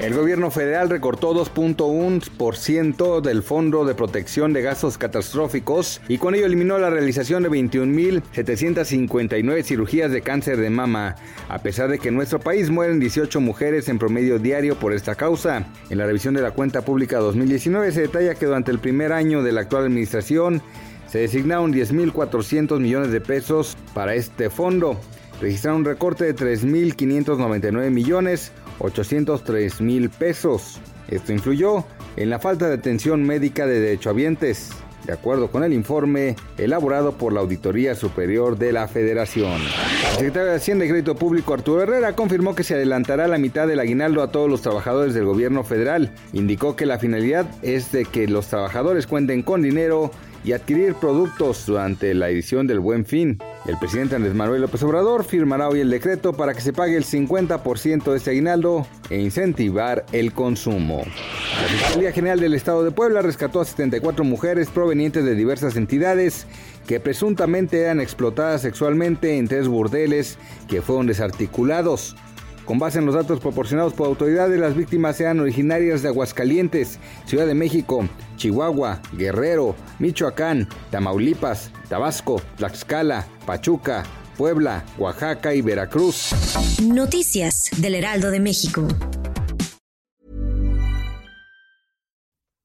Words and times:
El 0.00 0.14
gobierno 0.14 0.50
federal 0.52 0.90
recortó 0.90 1.34
2.1% 1.34 3.20
del 3.20 3.42
Fondo 3.42 3.84
de 3.84 3.96
Protección 3.96 4.52
de 4.52 4.62
Gastos 4.62 4.96
Catastróficos 4.96 6.00
y 6.06 6.18
con 6.18 6.36
ello 6.36 6.46
eliminó 6.46 6.78
la 6.78 6.88
realización 6.88 7.42
de 7.42 7.50
21.759 7.50 9.64
cirugías 9.64 10.12
de 10.12 10.22
cáncer 10.22 10.58
de 10.58 10.70
mama, 10.70 11.16
a 11.48 11.58
pesar 11.58 11.90
de 11.90 11.98
que 11.98 12.10
en 12.10 12.14
nuestro 12.14 12.38
país 12.38 12.70
mueren 12.70 13.00
18 13.00 13.40
mujeres 13.40 13.88
en 13.88 13.98
promedio 13.98 14.38
diario 14.38 14.78
por 14.78 14.92
esta 14.92 15.16
causa. 15.16 15.66
En 15.90 15.98
la 15.98 16.06
revisión 16.06 16.34
de 16.34 16.42
la 16.42 16.52
cuenta 16.52 16.82
pública 16.82 17.18
2019 17.18 17.90
se 17.90 18.02
detalla 18.02 18.36
que 18.36 18.46
durante 18.46 18.70
el 18.70 18.78
primer 18.78 19.12
año 19.12 19.42
de 19.42 19.50
la 19.50 19.62
actual 19.62 19.82
administración 19.82 20.62
se 21.08 21.18
designaron 21.18 21.72
10.400 21.72 22.78
millones 22.78 23.10
de 23.10 23.20
pesos 23.20 23.76
para 23.94 24.14
este 24.14 24.48
fondo. 24.48 24.96
Registraron 25.40 25.80
un 25.80 25.84
recorte 25.84 26.24
de 26.24 26.34
3.599 26.34 27.90
millones 27.90 28.52
803 28.80 29.80
mil 29.80 30.10
pesos. 30.10 30.80
Esto 31.08 31.32
influyó 31.32 31.84
en 32.16 32.30
la 32.30 32.38
falta 32.38 32.68
de 32.68 32.74
atención 32.74 33.22
médica 33.22 33.66
de 33.66 33.80
derechohabientes, 33.80 34.70
de 35.06 35.12
acuerdo 35.12 35.50
con 35.50 35.62
el 35.62 35.72
informe 35.72 36.36
elaborado 36.58 37.16
por 37.16 37.32
la 37.32 37.40
Auditoría 37.40 37.94
Superior 37.94 38.58
de 38.58 38.72
la 38.72 38.88
Federación. 38.88 39.62
El 39.62 40.14
secretario 40.14 40.50
de 40.50 40.56
Hacienda 40.56 40.84
y 40.84 40.88
Crédito 40.88 41.14
Público 41.14 41.54
Arturo 41.54 41.82
Herrera 41.82 42.14
confirmó 42.14 42.54
que 42.54 42.64
se 42.64 42.74
adelantará 42.74 43.28
la 43.28 43.38
mitad 43.38 43.68
del 43.68 43.80
aguinaldo 43.80 44.22
a 44.22 44.32
todos 44.32 44.50
los 44.50 44.62
trabajadores 44.62 45.14
del 45.14 45.24
gobierno 45.24 45.62
federal. 45.62 46.12
Indicó 46.32 46.76
que 46.76 46.84
la 46.84 46.98
finalidad 46.98 47.46
es 47.62 47.92
de 47.92 48.04
que 48.04 48.26
los 48.26 48.48
trabajadores 48.48 49.06
cuenten 49.06 49.42
con 49.42 49.62
dinero 49.62 50.10
y 50.44 50.52
adquirir 50.52 50.94
productos 50.94 51.66
durante 51.66 52.14
la 52.14 52.28
edición 52.28 52.66
del 52.66 52.80
Buen 52.80 53.04
Fin. 53.06 53.38
El 53.68 53.76
presidente 53.76 54.16
Andrés 54.16 54.34
Manuel 54.34 54.62
López 54.62 54.82
Obrador 54.82 55.24
firmará 55.24 55.68
hoy 55.68 55.80
el 55.80 55.90
decreto 55.90 56.32
para 56.32 56.54
que 56.54 56.62
se 56.62 56.72
pague 56.72 56.96
el 56.96 57.04
50% 57.04 58.10
de 58.10 58.16
este 58.16 58.30
aguinaldo 58.30 58.86
e 59.10 59.20
incentivar 59.20 60.06
el 60.12 60.32
consumo. 60.32 61.02
La 61.04 61.68
Fiscalía 61.68 62.12
General 62.12 62.40
del 62.40 62.54
Estado 62.54 62.82
de 62.82 62.92
Puebla 62.92 63.20
rescató 63.20 63.60
a 63.60 63.66
74 63.66 64.24
mujeres 64.24 64.70
provenientes 64.70 65.22
de 65.22 65.34
diversas 65.34 65.76
entidades 65.76 66.46
que 66.86 66.98
presuntamente 66.98 67.82
eran 67.82 68.00
explotadas 68.00 68.62
sexualmente 68.62 69.36
en 69.36 69.48
tres 69.48 69.68
burdeles 69.68 70.38
que 70.66 70.80
fueron 70.80 71.06
desarticulados. 71.06 72.16
Con 72.68 72.78
base 72.78 72.98
en 72.98 73.06
los 73.06 73.14
datos 73.14 73.40
proporcionados 73.40 73.94
por 73.94 74.08
autoridades, 74.08 74.60
las 74.60 74.76
víctimas 74.76 75.16
sean 75.16 75.40
originarias 75.40 76.02
de 76.02 76.08
Aguascalientes, 76.08 76.98
Ciudad 77.24 77.46
de 77.46 77.54
México, 77.54 78.06
Chihuahua, 78.36 79.00
Guerrero, 79.14 79.74
Michoacán, 79.98 80.68
Tamaulipas, 80.90 81.70
Tabasco, 81.88 82.42
Tlaxcala, 82.58 83.26
Pachuca, 83.46 84.04
Puebla, 84.36 84.84
Oaxaca 84.98 85.54
y 85.54 85.62
Veracruz. 85.62 86.34
Noticias 86.82 87.70
del 87.78 87.94
Heraldo 87.94 88.30
de 88.30 88.40
México. 88.40 88.86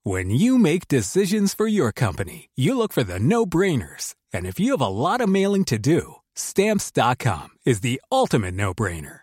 When 0.03 0.29
you 0.29 0.57
make 0.57 0.89
decisions 0.89 1.53
for 1.53 1.65
your 1.65 1.93
company, 1.93 2.49
you 2.57 2.77
look 2.77 2.91
for 2.91 3.05
the 3.05 3.19
no-brainers. 3.19 4.15
And 4.33 4.45
if 4.45 4.59
you 4.59 4.71
have 4.71 4.81
a 4.81 4.89
lot 4.89 5.21
of 5.21 5.29
mailing 5.29 5.63
to 5.63 5.79
do, 5.79 6.15
stamps.com 6.35 7.51
is 7.65 7.79
the 7.79 8.01
ultimate 8.11 8.53
no-brainer. 8.53 9.22